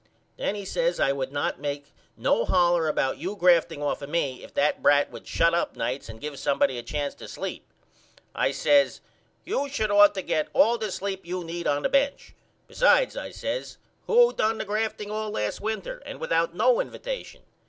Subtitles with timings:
[0.35, 4.43] Then he says I would not make no holler about you grafting off of me
[4.43, 7.67] if that brat would shut up nights and give somebody a chance to sleep.
[8.33, 9.01] I says
[9.45, 12.33] You should ought to get all the sleep you need on the bench.
[12.67, 13.77] Besides, I says,
[14.07, 17.43] who done the grafting all last winter and without no invatation?